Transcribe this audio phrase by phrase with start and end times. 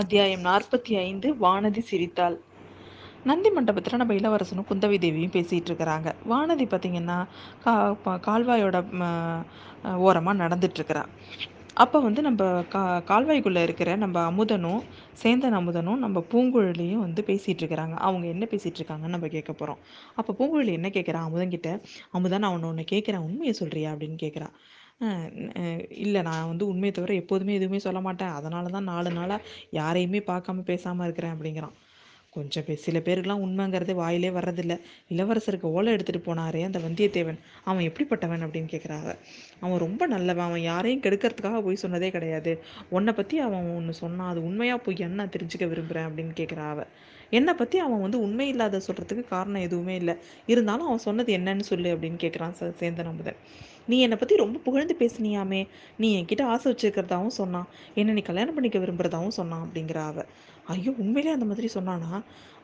[0.00, 2.36] அத்தியாயம் நாற்பத்தி ஐந்து வானதி சிரித்தாள்.
[3.28, 6.08] நந்தி மண்டபத்தில் நம்ம இளவரசனும் குந்தவி தேவியும் பேசிகிட்டு இருக்கிறாங்க.
[6.30, 7.16] வானதி பார்த்திங்கன்னா
[7.64, 7.74] கா
[8.28, 8.78] கால்வாயோட
[10.06, 11.02] ஓரமாக நடந்துட்டுருக்கிறா
[11.84, 12.42] அப்போ வந்து நம்ம
[12.74, 14.80] கா கால்வாய்க்குள்ளே இருக்கிற நம்ம அமுதனும்
[15.22, 17.96] சேந்தன் அமுதனும் நம்ம பூங்குழலியும் வந்து பேசிகிட்டு இருக்கிறாங்க.
[18.08, 19.80] அவங்க என்ன பேசிகிட்டு இருக்காங்கன்னு நம்ம கேட்க போகிறோம்
[20.20, 21.70] அப்போ பூங்குழலி என்ன கேட்குறான் அமுதன்கிட்ட
[22.18, 23.26] அமுதன் அவனை ஒன்று கேட்குறான்.
[23.28, 24.54] உண்மையை சொல்கிறியா அப்படின்னு கேட்குறான்
[26.04, 28.34] இல்லை நான் வந்து உண்மையை தவிர எப்போதுமே எதுவுமே சொல்ல மாட்டேன்.
[28.38, 29.46] அதனால தான் நாலு நாளாக
[29.80, 31.74] யாரையுமே பார்க்காம பேசாமல் இருக்கிறேன் அப்படிங்கிறான்.
[32.32, 34.74] கொஞ்சம் பே சில பேருக்குலாம் உண்மைங்கிறது வாயிலே வர்றதில்ல.
[35.14, 37.38] இளவரசருக்கு ஓலை எடுத்துகிட்டு போனாரே அந்த வந்தியத்தேவன்.
[37.70, 39.10] அவன் எப்படிப்பட்டவன் அப்படின்னு கேட்குறாங்க
[39.64, 40.48] அவன் ரொம்ப நல்லவன்.
[40.50, 42.54] அவன் யாரையும் கெடுக்கிறதுக்காக போய் சொன்னதே கிடையாது.
[42.96, 44.30] உன்னை பற்றி அவன் ஒன்று சொன்னான்.
[44.32, 46.86] அது உண்மையாக போய் என்ன தெரிஞ்சுக்க விரும்புகிறேன் அப்படின்னு கேட்குறா அவ.
[47.32, 50.14] என்னை பற்றி அவன் வந்து உண்மை இல்லாத சொல்கிறதுக்கு காரணம் எதுவுமே இல்லை.
[50.48, 53.38] இருந்தாலும் அவன் சொன்னது என்னன்னு சொல்லு அப்படின்னு கேட்குறான் சேந்தன் அமுதன்.
[53.90, 55.60] நீ என்னை பற்றி ரொம்ப புகழ்ந்து பேசினியாமே.
[56.00, 57.68] நீ என்கிட்ட ஆசை வச்சுருக்கிறதாவும் சொன்னான்.
[58.00, 60.24] என்ன நீ கல்யாணம் பண்ணிக்க விரும்புகிறதாவும் சொன்னான் அப்படிங்கிற அவ.
[60.72, 62.10] ஐயோ உண்மையிலே அந்த மாதிரி சொன்னானா?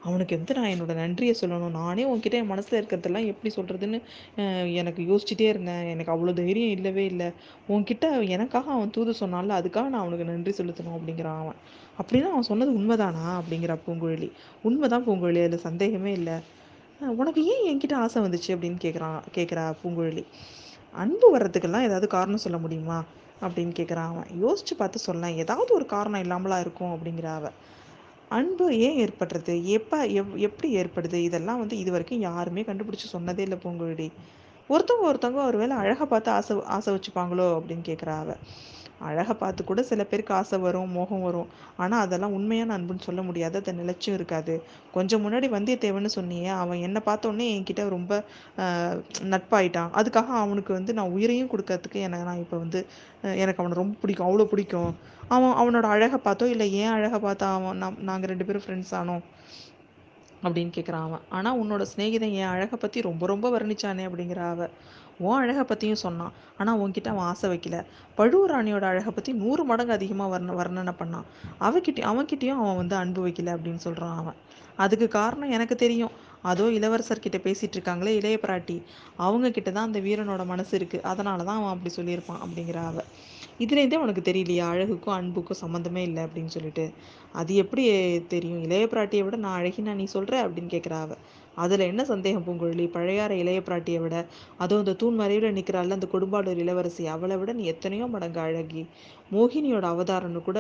[0.09, 1.77] அவனுக்கு வந்து நான் என்னோட நன்றியை சொல்லணும்.
[1.81, 3.99] நானே உன்கிட்ட என் மனசில் இருக்கிறதெல்லாம் எப்படி சொல்கிறதுன்னு
[4.81, 5.85] எனக்கு யோசிச்சுட்டே இருந்தேன்.
[5.95, 7.29] எனக்கு அவ்வளோ தைரியம் இல்லவே இல்லை.
[7.69, 11.59] உன்கிட்ட எனக்காக அவன் தூது சொன்னால அதுக்காக நான் அவனுக்கு நன்றி செலுத்தணும் அப்படிங்கிறான் அவன்.
[11.99, 14.31] அப்படின்னா அவன் சொன்னது உண்மைதானா அப்படிங்கிற பூங்குழலி.
[14.63, 16.37] உண்மைதான் பூங்குழலி அதில் சந்தேகமே இல்லை.
[17.17, 20.25] உனக்கு ஏன் என்கிட்ட ஆசை வந்துச்சு அப்படின்னு கேட்குறான் கேட்குறா பூங்குழலி.
[20.93, 22.99] அன்பு வர்றதுக்கெல்லாம் ஏதாவது காரணம் சொல்ல முடியுமா
[23.41, 24.29] அப்படின்னு கேட்குறான் அவன்.
[24.43, 27.51] யோசிச்சு பார்த்து சொல்லலாம் ஏதாவது ஒரு காரணம் இல்லாமலா இருக்கும் அப்படிங்கிற அவ.
[28.29, 29.63] அன்பு ஏன் ஏற்படுறது?
[29.63, 31.15] எப்போ எவ் எப்படி ஏற்படுது?
[31.15, 34.09] இதெல்லாம் வந்து இது வரைக்கும் யாருமே கண்டுபிடிச்சி சொன்னதே இல்லை பூங்குழலி.
[34.71, 38.37] ஒருத்தவங்க ஒருத்தவங்க ஒரு வேளை அழகை பார்த்து ஆசை ஆசை வச்சுப்பாங்களோ அப்படின்னு கேட்குறா அவ.
[39.09, 41.49] அழகை பார்த்து கூட சில பேருக்கு ஆசை வரும் மோகம் வரும்.
[41.83, 43.57] ஆனால் அதெல்லாம் உண்மையான அன்புன்னு சொல்ல முடியாது.
[43.61, 44.55] அதை நிலச்சும் இருக்காது.
[44.97, 48.13] கொஞ்சம் முன்னாடி வந்தியத்தேவன்னு சொன்னியே அவன் என்னை பார்த்தோன்னே என்கிட்ட ரொம்ப
[49.35, 49.93] நட்பாயிட்டான்.
[50.01, 52.83] அதுக்காக அவனுக்கு வந்து நான் உயிரையும் கொடுக்கறதுக்கு எனக்கு நான் இப்போ வந்து
[53.43, 54.93] எனக்கு அவனை ரொம்ப பிடிக்கும் அவ்வளோ பிடிக்கும்.
[55.35, 59.25] அவன் அவனோட அழகை பார்த்தோ இல்லை ஏன் அழகை பார்த்தா அவன் நம் நாங்கள் ரெண்டு பேரும் ஃப்ரெண்ட்ஸ் ஆனோம்?
[60.47, 61.25] அப்படின்னு கேட்குறான் அவன்.
[61.37, 64.69] ஆனால் உன்னோட சிநேகிதன் என் அழகை பற்றி ரொம்ப ரொம்ப வர்ணிச்சானே அப்படிங்கிற அவ.
[65.19, 66.35] உன் அழகை பற்றியும் சொன்னான்.
[66.59, 67.77] ஆனால் உன்கிட்ட அவன் ஆசை வைக்கல.
[68.19, 71.27] பழுவராணியோட அழகை பற்றி நூறு மடங்கு அதிகமாக வர்ண வர்ணனை பண்ணான்.
[71.61, 74.39] அவகிட்டையும் அவன்கிட்டையும் அவன் வந்து அன்பு வைக்கல அப்படின்னு சொல்கிறான் அவன்.
[74.77, 76.15] அதுக்கு காரணம் எனக்கு தெரியும்.
[76.43, 78.77] அதோ இளவரசர்கிட்ட பேசிகிட்டு இருக்காங்களே இளைய பிராட்டி.
[79.17, 83.05] அவங்க கிட்ட தான் அந்த வீரனோட மனசு இருக்குது அதனால தான் அவன் அப்படி சொல்லியிருப்பான் அப்படிங்கிற அவ.
[83.61, 84.67] இதுலேருந்தே உனக்கு தெரியலையா?
[84.73, 86.85] அழகுக்கும் அன்புக்கும் சம்மந்தமே இல்லை அப்படின்னு சொல்லிட்டு.
[87.33, 87.85] அது எப்படி
[88.29, 88.63] தெரியும்?
[88.63, 91.17] இளைய பிராட்டியை விட நான் அழகினா நீ சொல்கிற அப்படின்னு கேட்குறா அவ.
[91.65, 92.87] அதில் என்ன சந்தேகம் பூங்குழலி?
[92.97, 94.17] பழையாற இளைய பிராட்டியை விட
[94.63, 98.83] அதுவும் அந்த தூண் மறைவில் நிற்கிறாள் அந்த கொடும்பாளூர் இளவரசி அவளை விட நீ எத்தனையோ மடங்கு அழகி.
[99.35, 100.59] மோகினியோட அவதாரம்னு கூட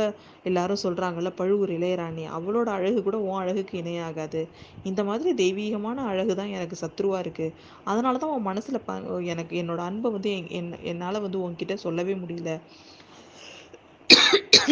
[0.49, 2.25] எல்லாரும் சொல்கிறாங்கல்ல பழுவூர் இளையராணி.
[2.39, 4.43] அவளோட அழகு கூட உன் அழகுக்கு இணையாகாது.
[4.91, 7.55] இந்த மாதிரி தெய்வீகமான அழகு தான் எனக்கு சத்ருவாக இருக்குது
[7.93, 8.99] அதனால தான் உன் மனசில் ப
[9.33, 12.53] எனக்கு என்னோட அன்பை வந்து என் என்னால் வந்து உன்கிட்ட சொல்லவே முடியல.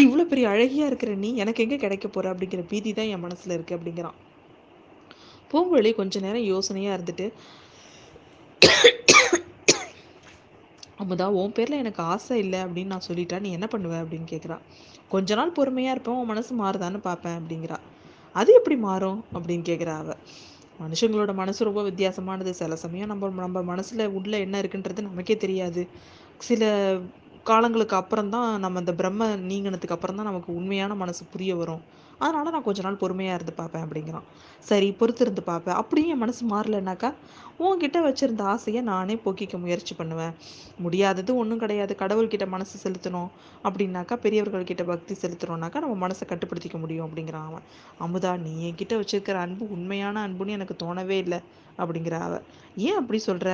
[0.05, 3.77] இவ்வளோ பெரிய அழகியாக இருக்கிற நீ எனக்கு எங்கே கிடைக்க போகிற அப்படிங்கிற பீதி தான் என் மனசில் இருக்குது
[3.79, 4.17] அப்படிங்கிறான்.
[5.51, 7.27] பூங்குழலி கொஞ்ச நேரம் யோசனையாக இருந்துட்டு
[10.99, 13.95] அமுதா உன் பேரில் எனக்கு ஆசை இல்லை அப்படின்னு நான் சொல்லிட்டா நீ என்ன பண்ணுவ?
[14.03, 14.57] அப்படின்னு கேட்குறா
[15.09, 17.79] கொஞ்ச நாள் பொறுமையாக இருப்பேன் உன் மனசு மாறுதான்னு பார்ப்பேன் அப்படிங்கிறா.
[18.35, 19.25] அது எப்படி மாறும்?
[19.35, 20.15] அப்படின்னு கேட்குறா அவ.
[20.81, 22.51] மனுஷங்களோட மனசு ரொம்ப வித்தியாசமானது.
[22.51, 25.83] சில சமயம் நம்ம நம்ம மனசில் உள்ள என்ன இருக்குன்றது நமக்கே தெரியாது.
[26.39, 26.65] சில
[27.45, 31.83] காலங்களுக்கு அப்புறம் தான் நம்ம அந்த பிரம்ம நீங்கினதுக்கு அப்புறம் தான் நமக்கு உண்மையான மனசு புரிய வரும்.
[32.19, 34.27] அதனால் நான் கொஞ்ச நாள் பொறுமையாக இருந்து பார்ப்பேன் அப்படிங்கிறான்.
[34.69, 35.75] சரி பொறுத்து இருந்து பார்ப்பேன்.
[35.75, 37.11] அப்படியும் என் மனசு மாறலைனாக்கா
[37.59, 40.35] உன்கிட்ட வச்சுருந்த ஆசையை நானே போக்கிக்க முயற்சி பண்ணுவேன்.
[40.79, 41.97] முடியாதது ஒன்றும் கிடையாது.
[42.03, 43.31] கடவுள்கிட்ட மனசு செலுத்தணும்
[43.65, 47.67] அப்படின்னாக்கா பெரியவர்கள்கிட்ட பக்தி செலுத்தணும்னாக்கா நம்ம மனசை கட்டுப்படுத்திக்க முடியும் அப்படிங்கிறான் அவன்.
[48.01, 51.41] அமுதா நீ என்கிட்ட வச்சிருக்கிற அன்பு உண்மையான அன்புன்னு எனக்கு தோணவே இல்லை
[51.79, 52.35] அப்படிங்கிற அவ.
[52.77, 53.51] ஏன் அப்படி சொல்கிற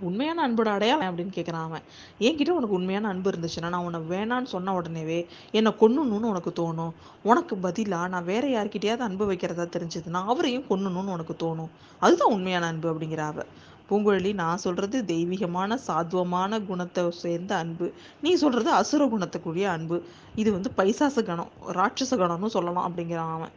[0.00, 1.80] உண்மையான அன்போட அடையாளம் அப்படின்னு கேட்குறான் அவன்.
[2.20, 6.90] என்கிட்ட உனக்கு உண்மையான அன்பு இருந்துச்சுன்னா நான் உன்னை வேணான்னு சொன்ன உடனேவே என்னை கொன்னணும்னு உனக்கு தோணும்.
[7.22, 11.68] உனக்கு பதிலாக நான் வேற யார்கிட்டயாவது அன்பு வைக்கிறதா தெரிஞ்சதுன்னா அவரையும் கொன்னணும்னு உனக்கு தோணும்.
[11.98, 13.42] அதுதான் உண்மையான அன்பு அப்படிங்கிற அவ.
[13.90, 17.92] பூங்குழலி நான் சொல்றது தெய்வீகமான சாத்வமான குணத்தை சேர்ந்த அன்பு.
[18.22, 20.02] நீ சொல்றது அசுர குணத்துக்குரிய அன்பு.
[20.34, 23.48] இது வந்து பைசாச கணம் ராட்சச கணம்னு சொல்லலாம் அப்படிங்கிறான் அவன்.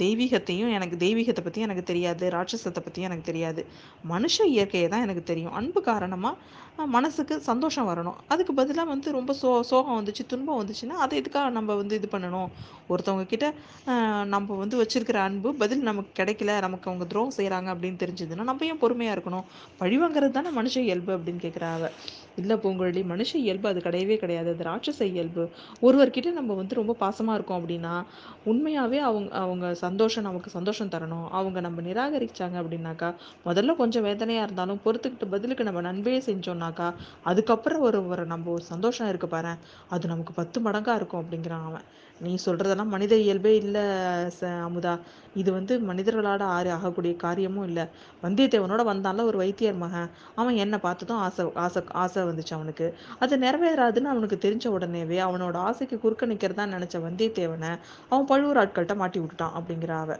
[0.00, 3.62] தெய்வீகத்தையும் எனக்கு தெய்வீகத்தை பற்றியும் எனக்கு தெரியாது ராட்சசத்தை பற்றியும் எனக்கு தெரியாது.
[4.12, 5.54] மனுஷ இயற்கையை தான் எனக்கு தெரியும்.
[5.60, 6.60] அன்பு காரணமாக
[6.94, 8.18] மனசுக்கு சந்தோஷம் வரணும்.
[8.32, 12.48] அதுக்கு பதிலாக வந்து ரொம்ப சோ சோகம் வந்துச்சு துன்பம் வந்துச்சுன்னா அதை எதுக்காக நம்ம வந்து இது பண்ணணும்?
[12.92, 13.46] ஒருத்தவங்க கிட்ட
[14.34, 18.82] நம்ம வந்து வச்சிருக்கிற அன்பு பதில் நமக்கு கிடைக்கல நமக்கு அவங்க துரோகம் செய்கிறாங்க அப்படின்னு தெரிஞ்சதுன்னா நம்ம ஏன்
[18.84, 19.46] பொறுமையாக இருக்கணும்?
[19.82, 21.88] பழிவாங்கிறது தானே மனுஷ இயல்பு அப்படின்னு கேட்குறாங்க
[22.36, 24.48] இல்லை பூங்குழலி மனுஷ இயல்பு அது கிடையவே கிடையாது.
[24.54, 25.44] அது ராட்சச இயல்பு.
[25.82, 27.94] ஒருவர்கிட்ட நம்ம வந்து ரொம்ப பாசமாக இருக்கோம் அப்படின்னா
[28.44, 31.26] உண்மையாகவே அவங்க அவங்க சந்தோஷம் நமக்கு சந்தோஷம் தரணும்.
[31.30, 33.10] அவங்க நம்ம நிராகரிச்சாங்க அப்படின்னாக்கா
[33.46, 36.88] முதல்ல கொஞ்சம் வேதனையாக இருந்தாலும் பொறுத்துக்கிட்டு பதிலுக்கு நம்ம நன்மையே செஞ்சோம்னாக்கா
[37.24, 39.52] அதுக்கப்புறம் ஒரு ஒரு நம்ம ஒரு சந்தோஷம் இருக்கு பாரு
[39.90, 41.86] அது நமக்கு பத்து மடங்காக இருக்கும் அப்படிங்கிறான் அவன்.
[42.20, 43.82] நீ சொல்றதெல்லாம் மனித இயல்பே இல்லை
[44.38, 44.92] ச அமுதா.
[45.34, 47.84] இது வந்து மனிதர்களால் ஆறு ஆகக்கூடிய காரியமும் இல்லை.
[48.22, 50.08] வந்தியத்தேவனோட வந்தான்ல ஒரு வைத்தியர் மகன்.
[50.34, 52.86] அவன் என்னை பார்த்ததும் ஆசை ஆசை ஆசை ஆசை வந்துச்சு அவனுக்கு.
[53.24, 57.70] அது நிறைவேறாதுன்னு அவனுக்கு தெரிஞ்ச உடனேவே அவனோட ஆசைக்கு குறுக்க நிற்கிறதா நினச்ச வந்தியத்தேவனை
[58.10, 60.12] அவன் பழுவூர் ஆட்கள்கிட்ட மாட்டி விட்டுட்டான் அப்படிங்கிற அவ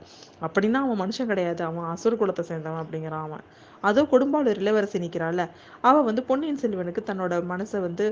[0.46, 1.62] அப்படின்னா அவன் மனுஷன் கிடையாது.
[1.70, 3.44] அவன் அசுர குலத்தை சேர்ந்தவன் அப்படிங்கிறான் அவன்.
[3.88, 5.42] அதோ கொடும்பாளூர் இளவரசி நிற்கிறாள்
[5.88, 8.04] அவள் வந்து பொன்னியின் செல்வனுக்கு தன்னோட மனசை வந்து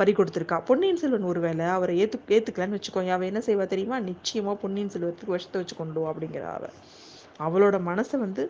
[0.00, 0.56] பறி கொடுத்துருக்கா.
[0.70, 3.98] பொன்னியின் செல்வன் ஒருவேளை அவரை ஏத்து ஏத்துக்கலன்னு வச்சுக்கோங்க அவள் என்ன செய்வா தெரியுமா?
[4.10, 6.72] நிச்சயமா பொன்னியின் செல்வத்துக்கு விஷத்தை வச்சு கொண்டு அப்படிங்கிற அப்படிங்கிறா
[7.44, 8.42] அவளோட மனசை வந்து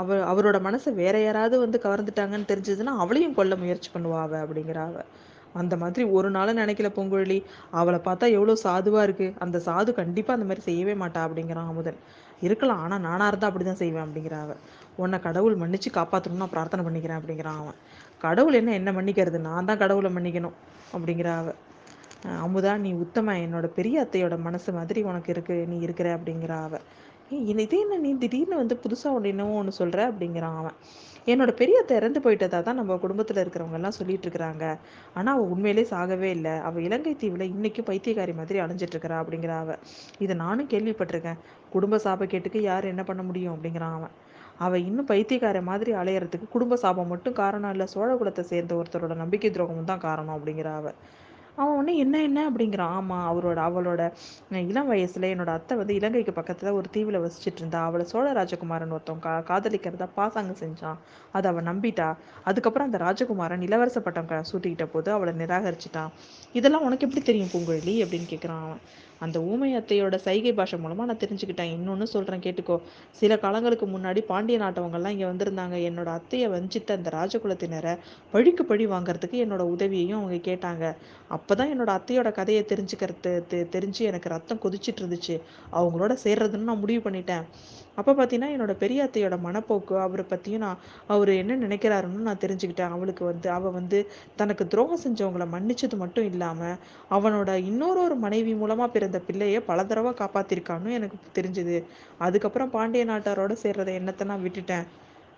[0.00, 4.42] அவ அவரோட மனசை வேற யாராவது வந்து கவர்ந்துட்டாங்கன்னு தெரிஞ்சதுன்னா அவளையும் கொல்ல முயற்சி பண்ணுவா அவ
[4.86, 4.96] அவ.
[5.60, 7.38] அந்த மாதிரி ஒரு நாளும் நினைக்கல பூங்குழலி.
[7.78, 11.98] அவளை பார்த்தா எவ்வளோ சாதுவாக இருக்குது அந்த சாது கண்டிப்பாக அந்த மாதிரி செய்யவே மாட்டா அப்படிங்கிறான் அமுதன்.
[12.42, 14.36] இருக்கலாம் ஆனால் நானாக இருந்தால் அப்படி தான் செய்வேன் அப்படிங்கிற
[15.02, 17.78] உன்னை கடவுள் மன்னிச்சு காப்பாற்றணும்னு நான் பிரார்த்தனை பண்ணிக்கிறேன் அப்படிங்கிறான் அவன்.
[18.24, 19.38] கடவுள் என்ன என்ன மன்னிக்கிறது?
[19.48, 20.56] நான் தான் கடவுளை மன்னிக்கணும்
[20.94, 21.48] அப்படிங்கிற அவ.
[22.44, 23.36] அமுதா நீ உத்தம.
[23.44, 25.56] என்னோட பெரிய அத்தையோட மனசு மாதிரி உனக்கு இருக்கு.
[25.70, 26.74] நீ இருக்கிற அப்படிங்கிற அவ.
[27.30, 30.76] இது என்ன நீ திடீர்னு வந்து புதுசாக ஒன்று என்னவோ ஒன்று சொல்கிற அப்படிங்கிறான் அவன்.
[31.26, 34.64] என்னோட பெரிய இறந்து போயிட்டதா தான் நம்ம குடும்பத்தில் இருக்கிறவங்க எல்லாம் சொல்லிட்டு இருக்கிறாங்க.
[35.14, 36.54] ஆனால் அவள் உண்மையிலே சாகவே இல்லை.
[36.58, 39.76] அவள் இலங்கை தீவில் இன்னைக்கு பைத்தியக்காரி மாதிரி அலைஞ்சிட்டு இருக்கிறா அப்படிங்கிற அவ.
[40.18, 41.38] இதை நானும் கேள்விப்பட்டிருக்கேன்.
[41.70, 43.54] குடும்ப சாபக்கேட்டுக்கு யார் என்ன பண்ண முடியும்?
[43.56, 44.14] அப்படிங்கிறான் அவன்.
[44.58, 47.86] அவள் இன்னும் பைத்தியக்கார மாதிரி அலையறதுக்கு குடும்ப சாபம் மட்டும் காரணம் இல்லை.
[47.86, 50.70] சோழ குலத்தை சேர்ந்த ஒருத்தரோட நம்பிக்கை துரோகமும் தான் காரணம் அப்படிங்கிற
[51.56, 54.02] அவன் உடனே என்ன என்ன அப்படிங்கிறான் ஆமாம் அவரோட அவளோட
[54.68, 57.84] இளம் வயசில் என்னோட அத்தை வந்து இலங்கைக்கு பக்கத்தில் ஒரு தீவில் வசிச்சுட்டு இருந்தா.
[57.84, 60.98] அவளை சோழ ராஜகுமாரன் ஒருத்தன் கா காதலிக்கிறதா பாசாங்க செஞ்சான்.
[61.32, 62.08] அதை அவன் நம்பிட்டா.
[62.44, 66.10] அதுக்கப்புறம் அந்த ராஜகுமாரன் இளவரச பட்டம் க சூட்டிக்கிட்ட போது அவளை நிராகரிச்சிட்டான்.
[66.52, 68.82] இதெல்லாம் உனக்கு எப்படி தெரியும் பூங்குழலி அப்படின்னு கேட்குறான் அவன்.
[69.24, 71.72] அந்த ஊமை அத்தையோட சைகை பாஷை மூலமாக நான் தெரிஞ்சுக்கிட்டேன்.
[71.76, 72.76] இன்னொன்று சொல்கிறேன் கேட்டுக்கோ.
[73.20, 75.76] சில காலங்களுக்கு முன்னாடி பாண்டிய நாட்டவங்கள்லாம் இங்கே வந்திருந்தாங்க.
[75.88, 77.94] என்னோட அத்தையை வஞ்சித்த அந்த ராஜகுலத்தினரை
[78.32, 80.84] பழிக்கு பழி வாங்குறதுக்கு என்னோட உதவியையும் அவங்க கேட்டாங்க.
[81.28, 85.36] அப்போ தான் என்னோட அத்தையோட கதையை தெரிஞ்சுக்கிறது தெரிஞ்சு எனக்கு ரத்தம் கொதிச்சிட்டு இருந்துச்சு.
[85.72, 87.44] அவங்களோட சேர்றதுன்னு நான் முடிவு பண்ணிட்டேன்.
[87.98, 90.82] அப்போ பார்த்தீங்கன்னா என்னோட பெரிய அத்தையோட மனப்போக்கு அவரை பற்றியும் நான்
[91.12, 92.94] அவர் என்ன நினைக்கிறாருன்னு நான் தெரிஞ்சுக்கிட்டேன்.
[92.96, 93.98] அவளுக்கு வந்து அவள் வந்து
[94.40, 96.76] தனக்கு துரோகம் செஞ்சவங்களை மன்னிச்சது மட்டும் இல்லாமல்
[97.16, 101.78] அவனோட இன்னொரு ஒரு மனைவி மூலமாக பிறந்த பிள்ளையை பல தடவை காப்பாற்றிருக்கான்னு எனக்கு தெரிஞ்சுது.
[102.26, 104.86] அதுக்கப்புறம் பாண்டிய நாட்டாரோட சேர்றதை என்னத்தை நான் விட்டுட்டேன்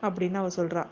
[0.07, 0.85] அப்படின்னு அவள் சொல்கிறா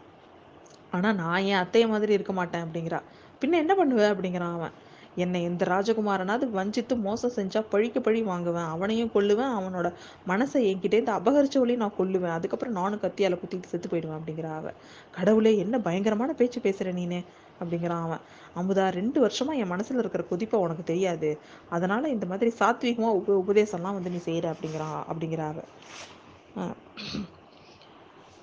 [0.97, 3.01] ஆனால் நான் என் அத்தைய மாதிரி இருக்க மாட்டேன் அப்படிங்கிறா.
[3.43, 4.75] பின்ன என்ன பண்ணுவேன் அப்படிங்கிறான் அவன்.
[5.21, 8.69] என்னை இந்த ராஜகுமாரனாவது வஞ்சித்து மோசம் செஞ்சா பழிக்கு பழி வாங்குவேன்.
[8.75, 9.53] அவனையும் கொல்லுவேன்.
[9.59, 9.89] அவனோட
[10.29, 12.37] மனசை என்கிட்டேருந்து அபகரிச்சவளையும் நான் கொல்லுவேன்.
[12.39, 14.73] அதுக்கப்புறம் நானும் கத்தியால குத்திட்டு செத்து போயிடுவேன் அப்படிங்கிற அவ.
[15.11, 17.21] கடவுளே என்ன பயங்கரமான பேச்சு பேசுற நீனே?
[17.61, 18.23] அப்படிங்கிறான் அவன்.
[18.57, 21.31] அமுதா ரெண்டு வருஷமா என் மனசுல இருக்கிற கொதிப்பை உனக்கு தெரியாது.
[21.71, 25.59] அதனால இந்த மாதிரி சாத்வீகமா உப உபதேசம்லாம் வந்து நீ செய்யற அப்படிங்கிறான் அப்படிங்கிற அவ.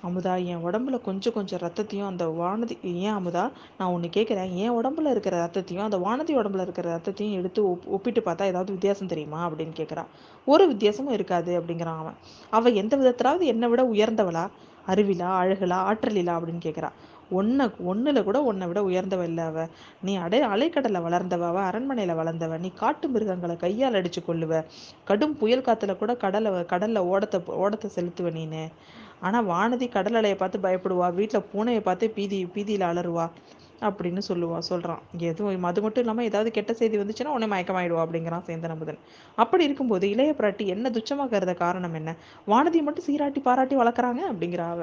[0.02, 3.44] அமுதா என் உடம்புல கொஞ்சம் கொஞ்சம் ரத்தத்தையும் அந்த வானதி ஏன் அமுதா
[3.78, 4.54] நான் ஒன்று கேட்குறேன்.
[4.54, 9.06] என் உடம்புல இருக்கிற ரத்தத்தையும் அந்த வானதி உடம்புல இருக்கிற ரத்தத்தையும் எடுத்து ஒப் ஒப்பிட்டு பார்த்தா ஏதாவது வித்தியாசம்
[9.06, 10.10] தெரியுமா அப்படின்னு கேட்குறான்
[10.46, 12.16] ஒரு வித்தியாசமும் இருக்காது அப்படிங்கிறான் அவன்.
[12.50, 14.44] அவள் எந்த விதத்திலாவது என்னை விட உயர்ந்தவளா?
[14.86, 16.90] அறிவிலா அழகுலா ஆற்றலிலா அப்படின்னு கேட்குறா.
[17.30, 19.66] ஒன்றை ஒன்றில் கூட உன்னை விட உயர்ந்தவ இல்லை அவ.
[20.02, 22.58] நீ அடை அலைக்கடலை வளர்ந்தவ அவ அரண்மனையில் வளர்ந்தவ.
[22.58, 24.62] நீ காட்டு மிருகங்களை கையால் அடித்து கொள்ளுவ
[25.04, 28.62] கடும் புயல் காற்றுல கூட கடலை கடலில் ஓடத்தை ஓடத்தை செலுத்துவ நீனு.
[29.22, 31.06] ஆனால் வானதி கடல் அலையை பார்த்து பயப்படுவா.
[31.14, 33.26] வீட்டில் பூனையை பார்த்து பீதி பீதியில் அலறுவா
[33.82, 38.74] அப்படின்னு சொல்லுவா சொல்கிறான் எதுவும் அது மட்டும் இல்லாமல் ஏதாவது கெட்ட செய்தி வந்துச்சுன்னா உடனே மயக்கமாயிடுவா அப்படிங்கிறான் சேந்தன
[38.76, 38.98] அமுதன்
[39.38, 42.10] அப்படி இருக்கும்போது இளைய பிராட்டி என்ன துச்சமாக கருத காரணம் என்ன?
[42.48, 44.80] வானதியை மட்டும் சீராட்டி பாராட்டி வளர்க்குறாங்க அப்படிங்கிற அவ.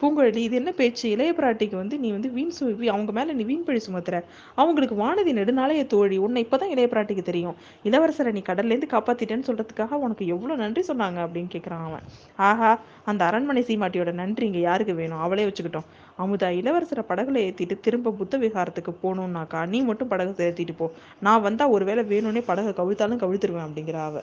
[0.00, 1.10] பூங்குழலி இது என்ன பேச்சு?
[1.10, 4.16] இளைய பிராட்டிக்கு வந்து நீ வந்து வீண் சு அவங்க மேலே நீ வீண் பழி சுமத்துற.
[4.54, 6.16] அவங்களுக்கு வானதி நெடுநாளைய தோழி.
[6.16, 7.56] உன்னை இப்போதான் இளைய பிராட்டிக்கு தெரியும்.
[7.84, 12.06] இளவரசரை நீ கடல்லேருந்து காப்பாத்திட்டேன்னு சொல்றதுக்காக உனக்கு எவ்வளோ நன்றி சொன்னாங்க அப்படின்னு கேட்குறான் அவன்.
[12.36, 12.70] ஆஹா
[13.04, 15.18] அந்த அரண்மனை சீமாட்டியோட நன்றி இங்கே யாருக்கு வேணும்?
[15.18, 15.88] அவளே வச்சுக்கிட்டோம்.
[16.18, 20.92] அமுதா இளவரசரை படகுல ஏற்றிட்டு திரும்ப புத்த விகாரத்துக்கு போகணுன்னாக்கா நீ மட்டும் படகு ஏற்றிட்டு போ.
[21.20, 24.22] நான் வந்தால் ஒருவேளை வேணும்னே படகை கவிழ்த்தாலும் கவிழ்த்துருவேன் அப்படிங்கிற அவ.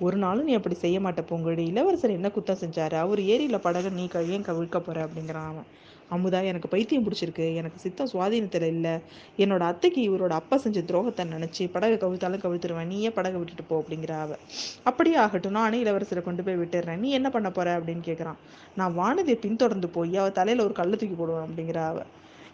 [0.00, 2.94] ஒரு நாளும் நீ அப்படி செய்ய மாட்ட பொங்கடி இளவரசர் என்ன குத்தம் செஞ்சாரு?
[2.94, 5.08] அவர் ஏரியில் படகு நீ ஏன் கவிழ்க்க போற?
[5.08, 5.66] அப்படிங்கிறான் அவன்.
[6.10, 7.54] அமுதா எனக்கு பைத்தியம் பிடிச்சிருக்கு.
[7.54, 8.92] எனக்கு சித்தம் சுவாதீனத்தில் இல்லை.
[9.36, 12.86] என்னோட அத்தைக்கு இவரோட அப்பா செஞ்ச துரோகத்தை நினச்சி படகு கவிழ்த்தாலும் கவிழ்த்துருவேன்.
[12.86, 14.36] நீயே படகு விட்டுட்டு போ அப்படிங்கிற அவ.
[14.84, 15.52] அப்படியே ஆகட்டும்.
[15.52, 17.80] நானே இளவரசரை கொண்டு போய் விட்டுடுறேன் நீ என்ன பண்ண போற?
[17.80, 18.40] அப்படின்னு கேட்குறான்
[18.76, 21.98] நான் வானதியை பின்தொடர்ந்து போய் அவள் தலையில் ஒரு கல்லை தூக்கி போடுவேன் அப்படிங்கிற அவ.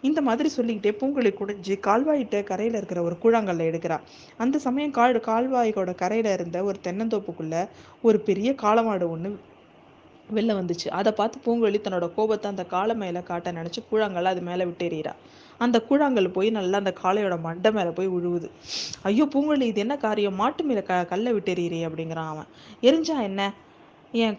[0.01, 3.99] இந்த மாதிரி சொல்லிக்கிட்டே பூங்குழி குடிஞ்சு கால்வாயிட்ட கரையில் இருக்கிற ஒரு கூழாங்கல்ல எடுக்கிறா.
[4.37, 7.67] அந்த சமயம் காடு கால்வாய்க்கோட கரையில் இருந்த ஒரு தென்னந்தோப்புக்குள்ள
[8.01, 9.31] ஒரு பெரிய காளமாடு ஒன்று
[10.35, 10.87] வெளில வந்துச்சு.
[10.89, 15.13] அதை பார்த்து பூங்குழலி தன்னோட கோபத்தை அந்த காளை மேலே காட்ட நினச்சி கூழாங்கல்ல அது மேலே விட்டு
[15.59, 18.47] அந்த கூழாங்கல் போய் நல்லா அந்த காளையோட மண்டை மேலே போய் உழுவுது.
[19.01, 20.35] ஐயோ பூங்குழலி இது என்ன காரியம்?
[20.35, 21.53] மாட்டு மேலே க கல்லை விட்டு
[21.89, 22.49] அப்படிங்கிறான் அவன்.
[22.81, 23.53] எரிஞ்சா என்ன?
[24.13, 24.35] என்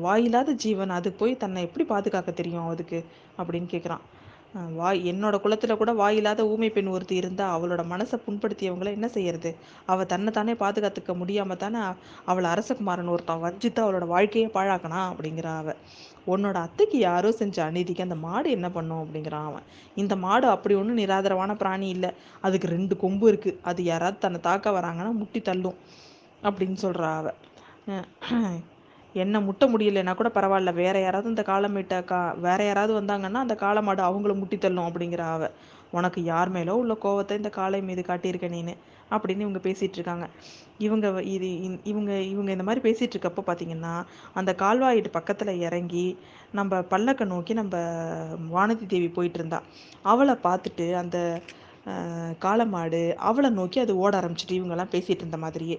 [0.00, 3.04] வாயில்லாத ஜீவன் அது போய் தன்னை எப்படி பாதுகாக்க தெரியும் அதுக்கு
[3.38, 4.00] அப்படின்னு கேட்குறான்
[4.78, 9.50] வாய் என்னோட குலத்தில் கூட வாயில்லாத ஊமை பெண் ஒருத்தி இருந்தால் அவளோட மனசை புண்படுத்தியவங்கள என்ன செய்யறது?
[9.92, 11.80] அவள் தன்னைத்தானே பாதுகாத்துக்க முடியாமல் தானே
[12.30, 15.80] அவளை அரசகுமாரன் ஒருத்தன் வஞ்சித்து அவளோட வாழ்க்கையை பாழாக்கணா அப்படிங்கிறா அவள்
[16.32, 19.02] உன்னோட அத்தைக்கு யாரோ செஞ்ச அநீதிக்கு அந்த மாடு என்ன பண்ணும்?
[19.04, 19.66] அப்படிங்கிறான் அவன்.
[20.02, 22.10] இந்த மாடு அப்படி ஒன்றும் நிராதரவான பிராணி இல்லை.
[22.46, 25.80] அதுக்கு ரெண்டு கொம்பு இருக்குது அது யாராவது தன்னை தாக்க வராங்கன்னா முட்டி தள்ளும்.
[26.42, 27.38] அப்படின்னு சொல்கிறா அவள்
[29.14, 30.70] என்னை முட்ட முடியலைன்னா கூட பரவாயில்ல.
[30.74, 35.48] வேற யாராவது இந்த காலமேட்ட கா வேற யாராவது வந்தாங்கன்னா அந்த காலமாடு அவங்கள முட்டி தள்ளும் அப்படிங்கிற அவ
[35.92, 38.74] உனக்கு யார் மேலோ உள்ள கோவத்தை இந்த காளை மீது காட்டியிருக்க நீனு?
[39.10, 40.26] அப்படின்னு இவங்க பேசிட்டு இருக்காங்க.
[40.78, 41.48] இவங்க இது
[41.84, 43.92] இவங்க இவங்க இந்த மாதிரி பேசிட்டு இருக்கப்போ பார்த்தீங்கன்னா
[44.34, 46.06] அந்த கால்வாயிட்டு பக்கத்தில் இறங்கி
[46.52, 47.74] நம்ம பல்லக்கை நோக்கி நம்ம
[48.52, 49.60] வானதி தேவி போயிட்டு இருந்தா.
[50.04, 51.18] அவளை பார்த்துட்டு அந்த
[52.44, 55.78] காளமாடு அவளை நோக்கி அது ஓட ஆரம்பிச்சிட்டு இவங்கெல்லாம் பேசிட்டு இருந்த மாதிரியே.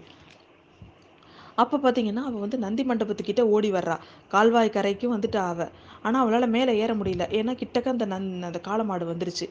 [1.55, 3.97] அப்போ பார்த்தீங்கன்னா அவள் வந்து நந்தி மண்டபத்துக்கிட்ட ஓடி வர்றா.
[4.27, 5.71] கால்வாய் கரைக்கும் வந்துட்டு அவள்
[6.01, 7.25] ஆனால் அவளால் மேலே ஏற முடியல.
[7.39, 9.47] ஏன்னா கிட்டக்க அந்த நந் அந்த காளமாடு வந்துருச்சு.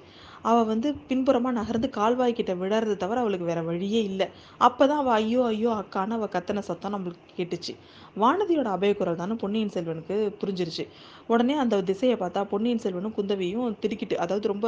[0.50, 4.26] அவள் வந்து பின்புறமாக நகர்ந்து கால்வாய் கிட்ட விழறது தவிர அவளுக்கு வேற வழியே இல்லை.
[4.66, 7.74] அப்போ தான் அவள் ஐயோ ஐயோ அக்கான்னு அவள் கத்தனை சத்தம் நம்மளுக்கு கேட்டுச்சு.
[8.22, 10.84] வானதியோட அபயக்குரல் தானே பொன்னியின் செல்வனுக்கு புரிஞ்சிருச்சு.
[11.32, 14.66] உடனே அந்த திசையை பார்த்தா பொன்னியின் செல்வனும் குந்தவியும் திருக்கிட்டு அதாவது ரொம்ப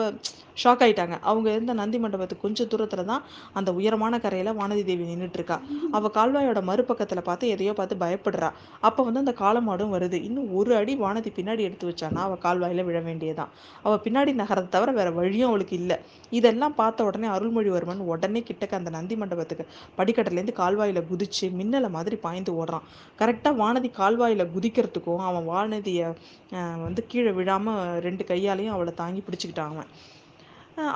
[0.63, 1.17] ஷாக் ஆயிட்டாங்க.
[1.31, 3.23] அவங்க இருந்த நந்தி மண்டபத்துக்கு கொஞ்சம் தூரத்தில் தான்
[3.59, 5.59] அந்த உயரமான கரையில் வானதி தேவி நின்றுட்டு இருக்கா.
[5.97, 8.51] அவள் கால்வாயோட மறுபக்கத்தில் பார்த்து எதையோ பார்த்து பயப்படுறா.
[8.89, 10.19] அப்போ வந்து அந்த காலமாடும் வருது.
[10.29, 13.53] இன்னும் ஒரு அடி வானதி பின்னாடி எடுத்து வச்சானா அவள் கால்வாயில் விழ வேண்டியதான்
[13.87, 15.97] அவள் பின்னாடி நகரத்தை தவிர வேற வழியும் அவளுக்கு இல்லை.
[16.31, 19.67] இதெல்லாம் பார்த்த உடனே அருள்மொழிவர்மன் உடனே கிட்டக்க அந்த நந்தி மண்டபத்துக்கு
[19.99, 22.87] படிக்கட்டிலேருந்து கால்வாயில் குதிச்சு மின்னலை மாதிரி பாய்ந்து ஓடுறான்.
[23.21, 26.09] கரெக்டாக வானதி கால்வாயில் குதிக்கிறதுக்கும் அவன் வானதியை
[26.87, 29.91] வந்து கீழே விழாமல் ரெண்டு கையாலையும் அவளை தாங்கி பிடிச்சிக்கிட்டான் அவன்.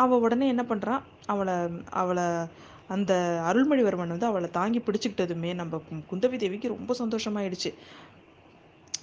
[0.05, 1.55] அவள் உடனே என்ன பண்ணுறான் அவளை
[2.03, 2.27] அவளை
[2.95, 3.13] அந்த
[3.49, 7.71] அருள்மொழிவர்மன் வந்து அவளை தாங்கி பிடிச்சிக்கிட்டதுமே நம்ம குந்தவி தேவிக்கு ரொம்ப சந்தோஷமாயிடுச்சு.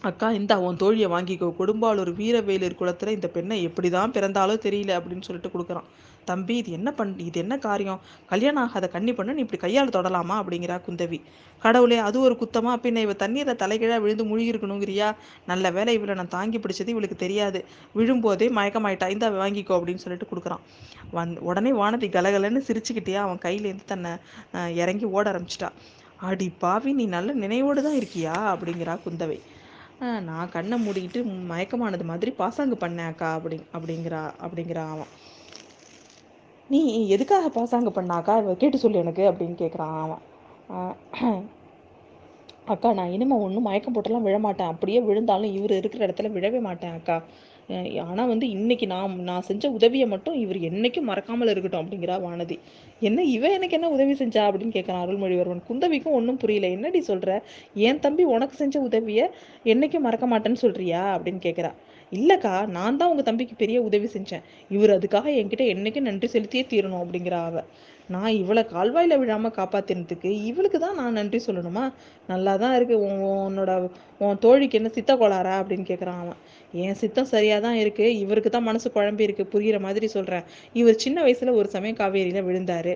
[0.09, 1.47] அக்கா இந்த உன் தோழியை வாங்கிக்கோ.
[1.59, 5.87] கொடும்பாலூர் வீரவேலூர் குளத்தில் இந்த பெண்ணை எப்படி தான் பிறந்தாலோ தெரியல அப்படின்னு சொல்லிட்டு கொடுக்குறான்.
[6.29, 7.99] தம்பி இது என்ன பண் இது என்ன காரியம்?
[8.31, 10.35] கல்யாணம் ஆகாத கண்ணி பண்ணு நீ இப்படி கையால் தொடலாமா?
[10.41, 11.19] அப்படிங்கிறா குந்தவி.
[11.63, 12.73] கடவுளே அது ஒரு குத்தமா?
[12.85, 15.07] பின்ன இவ தண்ணீரை தலைகீழாக விழுந்து முழுகிருக்கணுங்கிறியா
[15.51, 17.61] நல்ல வேலை இவளை நான் தாங்கி பிடிச்சது இவளுக்கு தெரியாது.
[17.97, 20.63] விழும்போதே மயக்கமாயிட்டா இந்த வாங்கிக்கோ அப்படின்னு சொல்லிட்டு கொடுக்குறான்.
[21.17, 24.13] வந் உடனே வானதி கலகலன்னு சிரிச்சுக்கிட்டே அவன் கையிலேருந்து தன்னை
[24.83, 25.71] இறங்கி ஓட ஆரம்பிச்சிட்டா.
[26.29, 28.35] அடி பாவி நீ நல்ல நினைவோடு தான் இருக்கியா?
[28.53, 29.39] அப்படிங்கிறா குந்தவை.
[30.27, 35.11] நான் கண்ணை மூடிக்கிட்டு மயக்கமானது மாதிரி பாசாங்கு பண்ணேன் அக்கா அப்படி அப்படிங்கிறா அப்படிங்கிறா அவன்
[36.69, 36.79] நீ
[37.15, 38.33] எதுக்காக பாசாங்கு பண்ணாக்கா?
[38.61, 40.23] கேட்டு சொல்லு எனக்கு அப்படின்னு கேட்குறான் அவன்
[42.73, 44.71] அக்கா நான் இனிமேல் ஒன்றும் மயக்கம் போட்டெல்லாம் விழமாட்டேன்.
[44.73, 47.17] அப்படியே விழுந்தாலும் இவர் இருக்கிற இடத்துல விழவே மாட்டேன் அக்கா.
[48.03, 52.57] ஆனால் வந்து இன்னைக்கு நான் நான் செஞ்ச உதவியை மட்டும் இவர் என்னைக்கும் மறக்காமல் இருக்கட்டும் அப்படிங்கிறா வானதி.
[53.01, 55.63] என்ன இவன் எனக்கு என்ன உதவி செஞ்சா அப்படின்னு கேட்குறான் அருள்மொழிவர்மன்.
[55.69, 56.69] குந்தவிக்கும் ஒன்றும் புரியல.
[56.77, 57.31] என்னடி சொல்கிற
[57.87, 59.25] என் தம்பி உனக்கு செஞ்ச உதவியை
[59.65, 61.71] என்னைக்கும் மறக்க மாட்டேன்னு சொல்கிறியா அப்படின்னு கேட்குறா
[62.11, 64.43] இல்லைக்கா நான் தான் உங்கள் தம்பிக்கு பெரிய உதவி செஞ்சேன்.
[64.71, 67.63] இவர் அதுக்காக என்கிட்ட என்னைக்கும் நன்றி செலுத்தியே தீரணும் அப்படிங்கிற அவ.
[68.13, 71.85] நான் இவளை கால்வாயில் விழாமல் காப்பாத்தினதுக்கு இவளுக்கு தான் நான் நன்றி சொல்லணுமா?
[72.31, 73.71] நல்லா தான் இருக்கு உன்னோட
[74.25, 76.37] உன் தோழிக்கு என்ன சித்த கோளாரா அப்படின்னு கேட்குறான் அவன்.
[76.83, 80.45] என் சித்தம் சரியாக தான் இருக்குது இவருக்கு தான் மனசு குழம்பி இருக்கு புரிகிற மாதிரி சொல்கிறேன்
[80.79, 82.93] இவர் சின்ன வயசில் ஒரு சமயம் காவேரியில் விழுந்தாரு.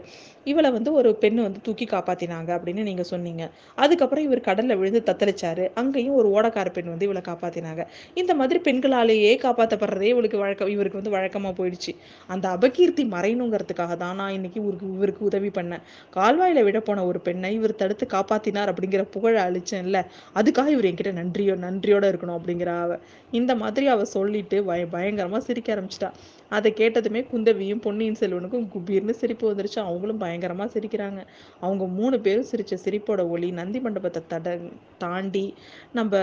[0.52, 3.44] இவளை வந்து ஒரு பெண்ணு வந்து தூக்கி காப்பாத்தினாங்க அப்படின்னு நீங்கள் சொன்னீங்க.
[3.84, 5.66] அதுக்கப்புறம் இவர் கடலில் விழுந்து தத்தளிச்சாரு.
[5.82, 7.84] அங்கேயும் ஒரு ஓடக்கார பெண் வந்து இவளை காப்பாத்தினாங்க.
[8.22, 11.94] இந்த மாதிரி பெண்களாலேயே காப்பாற்றப்படுறதே இவளுக்கு வழக்கம் இவருக்கு வந்து வழக்கமாக போயிடுச்சு.
[12.30, 17.54] அந்த அபகீர்த்தி மறையணுங்கிறதுக்காக தான் நான் இன்னைக்கு ஒரு இவருக்கு உதவி பண்ணேன் கால்வாயில் விட போன ஒரு பெண்ணை
[17.54, 20.00] இவர் தடுத்து காப்பாத்தினார் அப்படிங்கிற புகழை அழிச்சேன்ல
[20.36, 22.98] அதுக்காக இவர் என்கிட்ட நன்றியோ நன்றியோட இருக்கணும் அப்படிங்கிற அவ.
[23.34, 26.12] இந்த மாதிரி அவ சொல்லிட்டு பய பயங்கரமா சிரிக்க ஆரம்பிச்சிட்டா.
[26.52, 29.80] அதை கேட்டதுமே குந்தவியும் பொன்னியின் செல்வனுக்கும் குபீர்னு சிரிப்பு வந்துருச்சு.
[29.88, 31.22] அவங்களும் பயங்கரமாக சிரிக்கிறாங்க.
[31.60, 34.56] அவங்க மூணு பேரும் சிரித்த சிரிப்போட ஒளி நந்தி மண்டபத்தை தட
[34.98, 35.46] தாண்டி
[35.94, 36.18] நம்ம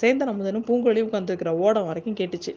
[0.00, 2.52] சேந்தன் அமுதனும் பூங்கொழியும் உட்காந்துருக்கிற ஓடம் வரைக்கும் கேட்டுச்சு.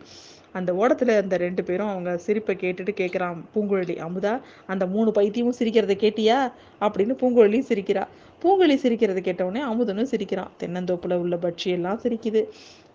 [0.53, 4.33] அந்த ஓடத்துல அந்த ரெண்டு பேரும் அவங்க சிரிப்பை கேட்டுட்டு கேட்குறான் பூங்குழலி அமுதா
[4.67, 6.38] அந்த மூணு பைத்தியமும் சிரிக்கிறத கேட்டியா?
[6.79, 8.03] அப்படின்னு பூங்குழலியும் சிரிக்கிறா.
[8.41, 12.41] பூங்குழலி சிரிக்கிறத கேட்டவுடனே அமுதனும் சிரிக்கிறான் தென்னந்தோப்புல உள்ள பட்சி எல்லாம் சிரிக்குது.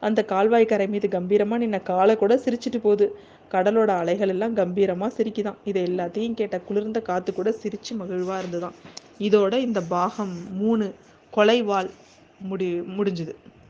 [0.02, 3.06] அந்த கால்வாய் கரை மீது கம்பீரமா நின்ன காலை கூட சிரிச்சிட்டு போகுது.
[3.50, 5.58] கடலோட அலைகள் எல்லாம் கம்பீரமா சிரிக்குதான்.
[5.64, 8.76] இதை எல்லாத்தையும் கேட்ட குளிர்ந்த காத்து கூட சிரிச்சு மகிழ்வா இருந்துதான்
[9.20, 10.86] இதோட இந்த பாகம் மூணு
[11.32, 11.90] கொலைவாள்
[12.40, 13.34] முடி முடிஞ்சுது.